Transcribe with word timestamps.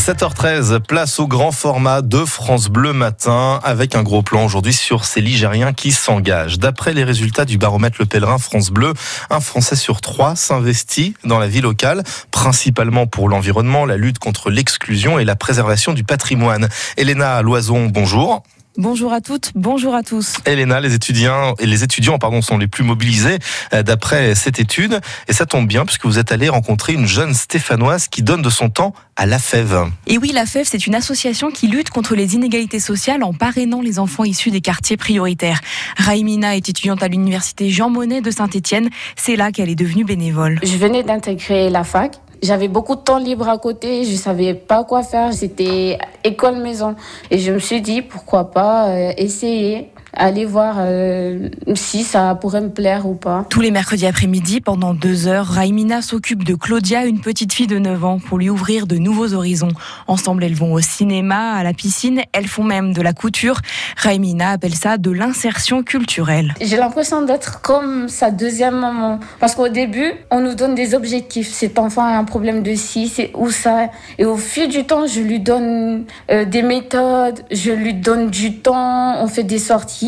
7h13, 0.00 0.80
place 0.80 1.20
au 1.20 1.28
grand 1.28 1.52
format 1.52 2.00
de 2.00 2.24
France 2.24 2.68
Bleu 2.68 2.94
Matin 2.94 3.60
avec 3.62 3.94
un 3.94 4.02
gros 4.02 4.22
plan 4.22 4.46
aujourd'hui 4.46 4.72
sur 4.72 5.04
ces 5.04 5.20
Ligériens 5.20 5.74
qui 5.74 5.92
s'engagent. 5.92 6.58
D'après 6.58 6.94
les 6.94 7.04
résultats 7.04 7.44
du 7.44 7.58
baromètre 7.58 7.96
Le 8.00 8.06
Pèlerin 8.06 8.38
France 8.38 8.70
Bleu, 8.70 8.94
un 9.28 9.40
Français 9.40 9.76
sur 9.76 10.00
trois 10.00 10.36
s'investit 10.36 11.12
dans 11.24 11.38
la 11.38 11.48
vie 11.48 11.60
locale, 11.60 12.02
principalement 12.30 13.06
pour 13.06 13.28
l'environnement, 13.28 13.84
la 13.84 13.98
lutte 13.98 14.18
contre 14.18 14.50
l'exclusion 14.50 15.18
et 15.18 15.26
la 15.26 15.36
préservation 15.36 15.92
du 15.92 16.02
patrimoine. 16.02 16.70
Elena 16.96 17.42
Loison, 17.42 17.84
bonjour. 17.84 18.42
Bonjour 18.80 19.12
à 19.12 19.20
toutes, 19.20 19.50
bonjour 19.54 19.94
à 19.94 20.02
tous. 20.02 20.36
Elena, 20.46 20.80
les 20.80 20.94
étudiants 20.94 21.54
et 21.58 21.66
les 21.66 21.84
étudiants 21.84 22.18
pardon 22.18 22.40
sont 22.40 22.56
les 22.56 22.66
plus 22.66 22.82
mobilisés 22.82 23.38
euh, 23.74 23.82
d'après 23.82 24.34
cette 24.34 24.58
étude 24.58 25.00
et 25.28 25.34
ça 25.34 25.44
tombe 25.44 25.68
bien 25.68 25.84
puisque 25.84 26.06
vous 26.06 26.18
êtes 26.18 26.32
allé 26.32 26.48
rencontrer 26.48 26.94
une 26.94 27.06
jeune 27.06 27.34
stéphanoise 27.34 28.08
qui 28.08 28.22
donne 28.22 28.40
de 28.40 28.48
son 28.48 28.70
temps 28.70 28.94
à 29.16 29.26
la 29.26 29.38
FEV. 29.38 29.90
Et 30.06 30.16
oui, 30.16 30.32
la 30.32 30.46
FEV, 30.46 30.64
c'est 30.64 30.86
une 30.86 30.94
association 30.94 31.50
qui 31.50 31.68
lutte 31.68 31.90
contre 31.90 32.14
les 32.14 32.36
inégalités 32.36 32.80
sociales 32.80 33.22
en 33.22 33.34
parrainant 33.34 33.82
les 33.82 33.98
enfants 33.98 34.24
issus 34.24 34.50
des 34.50 34.62
quartiers 34.62 34.96
prioritaires. 34.96 35.60
Raimina 35.98 36.56
est 36.56 36.66
étudiante 36.66 37.02
à 37.02 37.08
l'université 37.08 37.68
Jean 37.68 37.90
Monnet 37.90 38.22
de 38.22 38.30
Saint-Étienne, 38.30 38.88
c'est 39.14 39.36
là 39.36 39.52
qu'elle 39.52 39.68
est 39.68 39.74
devenue 39.74 40.04
bénévole. 40.04 40.58
Je 40.62 40.78
venais 40.78 41.02
d'intégrer 41.02 41.68
la 41.68 41.84
fac 41.84 42.18
j'avais 42.42 42.68
beaucoup 42.68 42.96
de 42.96 43.00
temps 43.00 43.18
libre 43.18 43.48
à 43.48 43.58
côté, 43.58 44.04
je 44.04 44.14
savais 44.16 44.54
pas 44.54 44.84
quoi 44.84 45.02
faire, 45.02 45.32
c'était 45.32 45.98
école 46.24 46.56
maison. 46.56 46.94
Et 47.30 47.38
je 47.38 47.52
me 47.52 47.58
suis 47.58 47.80
dit 47.80 48.02
pourquoi 48.02 48.50
pas 48.50 48.88
euh, 48.88 49.12
essayer 49.16 49.90
aller 50.12 50.44
voir 50.44 50.76
euh, 50.78 51.48
si 51.74 52.02
ça 52.02 52.34
pourrait 52.34 52.60
me 52.60 52.70
plaire 52.70 53.06
ou 53.06 53.14
pas. 53.14 53.46
Tous 53.48 53.60
les 53.60 53.70
mercredis 53.70 54.06
après-midi, 54.06 54.60
pendant 54.60 54.94
deux 54.94 55.26
heures, 55.26 55.46
Raimina 55.46 56.02
s'occupe 56.02 56.44
de 56.44 56.54
Claudia, 56.54 57.04
une 57.04 57.20
petite 57.20 57.52
fille 57.52 57.66
de 57.66 57.78
9 57.78 58.04
ans, 58.04 58.18
pour 58.18 58.38
lui 58.38 58.50
ouvrir 58.50 58.86
de 58.86 58.96
nouveaux 58.96 59.34
horizons. 59.34 59.72
Ensemble, 60.06 60.44
elles 60.44 60.54
vont 60.54 60.72
au 60.72 60.80
cinéma, 60.80 61.52
à 61.52 61.62
la 61.62 61.72
piscine, 61.72 62.22
elles 62.32 62.48
font 62.48 62.64
même 62.64 62.92
de 62.92 63.02
la 63.02 63.12
couture. 63.12 63.60
Raimina 63.96 64.50
appelle 64.50 64.74
ça 64.74 64.98
de 64.98 65.10
l'insertion 65.10 65.82
culturelle. 65.82 66.54
J'ai 66.60 66.76
l'impression 66.76 67.22
d'être 67.22 67.60
comme 67.60 68.08
sa 68.08 68.30
deuxième 68.30 68.78
maman. 68.78 69.20
Parce 69.38 69.54
qu'au 69.54 69.68
début, 69.68 70.12
on 70.30 70.40
nous 70.40 70.54
donne 70.54 70.74
des 70.74 70.94
objectifs. 70.94 71.52
Cet 71.52 71.78
enfant 71.78 72.02
a 72.02 72.16
un 72.16 72.24
problème 72.24 72.62
de 72.62 72.74
ci, 72.74 73.08
c'est 73.08 73.30
où 73.34 73.50
ça. 73.50 73.90
Et 74.18 74.24
au 74.24 74.36
fil 74.36 74.68
du 74.68 74.84
temps, 74.84 75.06
je 75.06 75.20
lui 75.20 75.40
donne 75.40 76.04
euh, 76.30 76.44
des 76.44 76.62
méthodes, 76.62 77.40
je 77.50 77.70
lui 77.70 77.94
donne 77.94 78.30
du 78.30 78.58
temps, 78.58 79.22
on 79.22 79.26
fait 79.26 79.44
des 79.44 79.58
sorties 79.58 79.99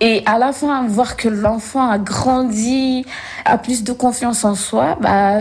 et 0.00 0.22
à 0.26 0.38
la 0.38 0.52
fin, 0.52 0.86
voir 0.86 1.16
que 1.16 1.28
l'enfant 1.28 1.88
a 1.88 1.98
grandi, 1.98 3.04
a 3.44 3.58
plus 3.58 3.84
de 3.84 3.92
confiance 3.92 4.44
en 4.44 4.54
soi, 4.54 4.96
bah, 5.00 5.40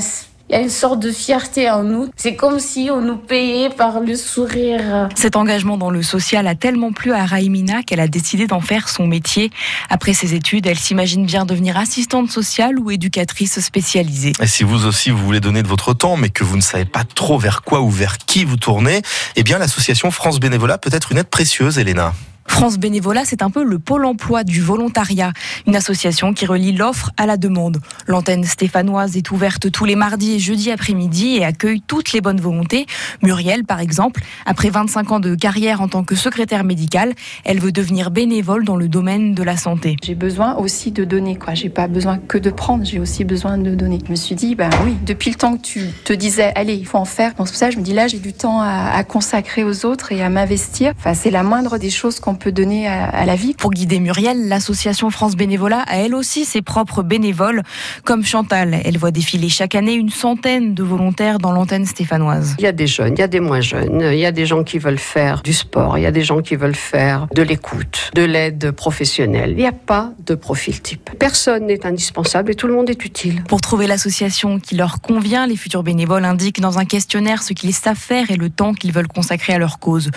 il 0.49 0.55
y 0.55 0.55
a 0.55 0.61
une 0.61 0.69
sorte 0.69 1.01
de 1.01 1.11
fierté 1.11 1.69
en 1.69 1.83
nous. 1.83 2.07
C'est 2.15 2.35
comme 2.37 2.59
si 2.59 2.89
on 2.89 3.01
nous 3.01 3.17
payait 3.17 3.69
par 3.69 3.99
le 3.99 4.15
sourire. 4.15 5.09
Cet 5.13 5.35
engagement 5.35 5.77
dans 5.77 5.89
le 5.89 6.01
social 6.01 6.47
a 6.47 6.55
tellement 6.55 6.93
plu 6.93 7.11
à 7.11 7.25
Raimina 7.25 7.83
qu'elle 7.83 7.99
a 7.99 8.07
décidé 8.07 8.47
d'en 8.47 8.61
faire 8.61 8.87
son 8.87 9.07
métier. 9.07 9.51
Après 9.89 10.13
ses 10.13 10.35
études, 10.35 10.65
elle 10.65 10.79
s'imagine 10.79 11.25
bien 11.25 11.45
devenir 11.45 11.77
assistante 11.77 12.31
sociale 12.31 12.79
ou 12.79 12.91
éducatrice 12.91 13.59
spécialisée. 13.59 14.31
Et 14.41 14.47
si 14.47 14.63
vous 14.63 14.85
aussi 14.85 15.09
vous 15.09 15.17
voulez 15.17 15.41
donner 15.41 15.63
de 15.63 15.67
votre 15.67 15.93
temps, 15.93 16.15
mais 16.15 16.29
que 16.29 16.45
vous 16.45 16.55
ne 16.55 16.61
savez 16.61 16.85
pas 16.85 17.03
trop 17.03 17.37
vers 17.37 17.61
quoi 17.63 17.81
ou 17.81 17.89
vers 17.89 18.17
qui 18.17 18.45
vous 18.45 18.57
tournez, 18.57 19.01
eh 19.35 19.43
bien 19.43 19.57
l'association 19.57 20.11
France 20.11 20.39
Bénévolat 20.39 20.77
peut 20.77 20.91
être 20.93 21.11
une 21.11 21.17
aide 21.17 21.27
précieuse, 21.27 21.77
Elena. 21.77 22.13
France 22.57 22.79
Bénévolat, 22.79 23.21
c'est 23.23 23.43
un 23.43 23.51
peu 23.51 23.63
le 23.63 23.77
pôle 23.77 24.03
emploi 24.03 24.43
du 24.43 24.61
volontariat, 24.61 25.31
une 25.67 25.75
association 25.75 26.33
qui 26.33 26.47
relie 26.47 26.71
l'offre 26.71 27.11
à 27.15 27.27
la 27.27 27.37
demande. 27.37 27.77
L'antenne 28.07 28.43
stéphanoise 28.43 29.15
est 29.15 29.29
ouverte 29.29 29.71
tous 29.71 29.85
les 29.85 29.95
mardis 29.95 30.33
et 30.33 30.39
jeudis 30.39 30.71
après-midi 30.71 31.35
et 31.35 31.45
accueille 31.45 31.81
toutes 31.85 32.13
les 32.13 32.19
bonnes 32.19 32.41
volontés. 32.41 32.87
Muriel, 33.21 33.63
par 33.63 33.79
exemple, 33.79 34.23
après 34.47 34.71
25 34.71 35.11
ans 35.11 35.19
de 35.19 35.35
carrière 35.35 35.81
en 35.81 35.87
tant 35.87 36.03
que 36.03 36.15
secrétaire 36.15 36.63
médicale, 36.63 37.13
elle 37.45 37.59
veut 37.59 37.71
devenir 37.71 38.09
bénévole 38.09 38.65
dans 38.65 38.75
le 38.75 38.87
domaine 38.87 39.35
de 39.35 39.43
la 39.43 39.55
santé. 39.55 39.95
J'ai 40.03 40.15
besoin 40.15 40.55
aussi 40.55 40.91
de 40.91 41.03
donner, 41.03 41.35
quoi. 41.35 41.53
J'ai 41.53 41.69
pas 41.69 41.87
besoin 41.87 42.17
que 42.17 42.39
de 42.39 42.49
prendre, 42.49 42.83
j'ai 42.83 42.99
aussi 42.99 43.23
besoin 43.23 43.59
de 43.59 43.75
donner. 43.75 43.99
Je 44.03 44.09
me 44.09 44.15
suis 44.15 44.33
dit, 44.33 44.55
ben 44.55 44.71
oui, 44.83 44.97
depuis 45.05 45.29
le 45.29 45.35
temps 45.35 45.57
que 45.57 45.61
tu 45.61 45.91
te 46.03 46.11
disais, 46.11 46.53
allez, 46.55 46.73
il 46.73 46.87
faut 46.87 46.97
en 46.97 47.05
faire. 47.05 47.35
Pour 47.35 47.47
ça, 47.47 47.69
je 47.69 47.77
me 47.77 47.83
dis 47.83 47.93
là, 47.93 48.07
j'ai 48.07 48.17
du 48.17 48.33
temps 48.33 48.61
à, 48.61 48.93
à 48.95 49.03
consacrer 49.03 49.63
aux 49.63 49.85
autres 49.85 50.11
et 50.11 50.23
à 50.23 50.29
m'investir. 50.31 50.93
Enfin, 50.97 51.13
c'est 51.13 51.29
la 51.29 51.43
moindre 51.43 51.77
des 51.77 51.91
choses 51.91 52.19
qu'on 52.19 52.33
peut 52.33 52.46
donner 52.51 52.87
à, 52.87 53.25
la 53.25 53.35
vie. 53.35 53.53
Pour 53.53 53.71
guider 53.71 53.99
Muriel, 53.99 54.47
l'association 54.47 55.09
France 55.09 55.35
Bénévolat 55.35 55.83
a 55.87 55.97
elle 55.97 56.15
aussi 56.15 56.45
ses 56.45 56.61
propres 56.61 57.03
bénévoles, 57.03 57.63
comme 58.03 58.23
Chantal. 58.23 58.79
Elle 58.85 58.97
voit 58.97 59.11
défiler 59.11 59.49
chaque 59.49 59.75
année 59.75 59.93
une 59.93 60.09
centaine 60.09 60.73
de 60.73 60.83
volontaires 60.83 61.39
dans 61.39 61.51
l'antenne 61.51 61.85
stéphanoise. 61.85 62.55
Il 62.59 62.63
y 62.63 62.67
a 62.67 62.71
des 62.71 62.87
jeunes, 62.87 63.13
il 63.17 63.19
y 63.19 63.23
a 63.23 63.27
des 63.27 63.39
moins 63.39 63.61
jeunes, 63.61 64.01
il 64.11 64.19
y 64.19 64.25
a 64.25 64.31
des 64.31 64.45
gens 64.45 64.63
qui 64.63 64.79
veulent 64.79 64.97
faire 64.97 65.41
du 65.41 65.53
sport, 65.53 65.97
il 65.97 66.01
y 66.01 66.05
a 66.05 66.11
des 66.11 66.23
gens 66.23 66.41
qui 66.41 66.55
veulent 66.55 66.75
faire 66.75 67.27
de 67.33 67.41
l'écoute, 67.41 68.11
de 68.13 68.23
l'aide 68.23 68.71
professionnelle. 68.71 69.51
Il 69.51 69.57
n'y 69.57 69.67
a 69.67 69.71
pas 69.71 70.11
de 70.25 70.35
profil 70.35 70.81
type. 70.81 71.09
Personne 71.19 71.67
n'est 71.67 71.85
indispensable 71.85 72.51
et 72.51 72.55
tout 72.55 72.67
le 72.67 72.73
monde 72.73 72.89
est 72.89 73.05
utile. 73.05 73.43
Pour 73.47 73.61
trouver 73.61 73.87
l'association 73.87 74.59
qui 74.59 74.75
leur 74.75 75.01
convient, 75.01 75.47
les 75.47 75.55
futurs 75.55 75.83
bénévoles 75.83 76.25
indiquent 76.25 76.61
dans 76.61 76.79
un 76.79 76.85
questionnaire 76.85 77.43
ce 77.43 77.53
qu'ils 77.53 77.73
savent 77.73 77.97
faire 77.97 78.31
et 78.31 78.35
le 78.35 78.49
temps 78.49 78.73
qu'ils 78.73 78.91
veulent 78.91 79.07
consacrer 79.07 79.53
à 79.53 79.57
leur 79.57 79.79
cause. 79.79 80.11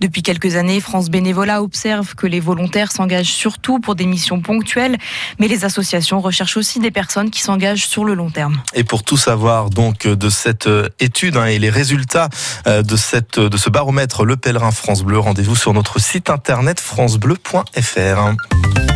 Depuis 0.00 0.22
quelques 0.22 0.56
années, 0.56 0.80
France 0.80 1.10
Bénévolat 1.10 1.62
observe 1.74 2.14
que 2.14 2.28
les 2.28 2.38
volontaires 2.38 2.92
s'engagent 2.92 3.32
surtout 3.32 3.80
pour 3.80 3.96
des 3.96 4.06
missions 4.06 4.40
ponctuelles, 4.40 4.96
mais 5.40 5.48
les 5.48 5.64
associations 5.64 6.20
recherchent 6.20 6.56
aussi 6.56 6.78
des 6.78 6.92
personnes 6.92 7.30
qui 7.30 7.40
s'engagent 7.40 7.88
sur 7.88 8.04
le 8.04 8.14
long 8.14 8.30
terme. 8.30 8.62
Et 8.74 8.84
pour 8.84 9.02
tout 9.02 9.16
savoir 9.16 9.70
donc 9.70 10.06
de 10.06 10.30
cette 10.30 10.68
euh, 10.68 10.88
étude 11.00 11.36
hein, 11.36 11.46
et 11.46 11.58
les 11.58 11.70
résultats 11.70 12.28
euh, 12.68 12.82
de, 12.82 13.48
de 13.48 13.56
ce 13.56 13.70
baromètre 13.70 14.24
Le 14.24 14.36
Pèlerin 14.36 14.70
France 14.70 15.02
Bleu, 15.02 15.18
rendez-vous 15.18 15.56
sur 15.56 15.74
notre 15.74 15.98
site 15.98 16.30
internet 16.30 16.78
francebleu.fr. 16.78 18.93